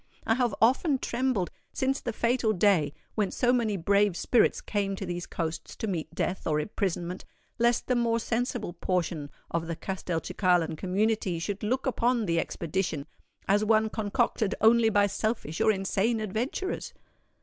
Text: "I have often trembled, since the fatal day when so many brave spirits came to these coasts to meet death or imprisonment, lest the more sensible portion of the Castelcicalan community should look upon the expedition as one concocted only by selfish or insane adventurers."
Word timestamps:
"I 0.25 0.33
have 0.33 0.55
often 0.59 0.97
trembled, 0.97 1.51
since 1.73 2.01
the 2.01 2.11
fatal 2.11 2.53
day 2.53 2.91
when 3.13 3.29
so 3.29 3.53
many 3.53 3.77
brave 3.77 4.17
spirits 4.17 4.59
came 4.59 4.95
to 4.95 5.05
these 5.05 5.27
coasts 5.27 5.75
to 5.75 5.85
meet 5.85 6.15
death 6.15 6.47
or 6.47 6.59
imprisonment, 6.59 7.23
lest 7.59 7.85
the 7.85 7.95
more 7.95 8.17
sensible 8.19 8.73
portion 8.73 9.29
of 9.51 9.67
the 9.67 9.75
Castelcicalan 9.75 10.75
community 10.75 11.37
should 11.37 11.61
look 11.61 11.85
upon 11.85 12.25
the 12.25 12.39
expedition 12.39 13.05
as 13.47 13.63
one 13.63 13.91
concocted 13.91 14.55
only 14.59 14.89
by 14.89 15.05
selfish 15.05 15.61
or 15.61 15.71
insane 15.71 16.19
adventurers." 16.19 16.93